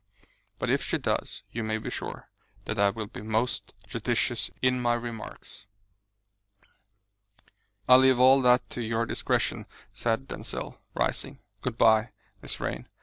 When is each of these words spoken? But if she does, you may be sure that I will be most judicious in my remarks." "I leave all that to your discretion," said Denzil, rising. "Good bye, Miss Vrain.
But 0.57 0.71
if 0.71 0.81
she 0.81 0.97
does, 0.97 1.43
you 1.51 1.63
may 1.63 1.77
be 1.77 1.91
sure 1.91 2.27
that 2.65 2.79
I 2.79 2.89
will 2.89 3.05
be 3.05 3.21
most 3.21 3.71
judicious 3.85 4.49
in 4.59 4.81
my 4.81 4.95
remarks." 4.95 5.67
"I 7.87 7.97
leave 7.97 8.17
all 8.19 8.41
that 8.41 8.67
to 8.71 8.81
your 8.81 9.05
discretion," 9.05 9.67
said 9.93 10.27
Denzil, 10.27 10.81
rising. 10.95 11.37
"Good 11.61 11.77
bye, 11.77 12.09
Miss 12.41 12.55
Vrain. 12.55 12.87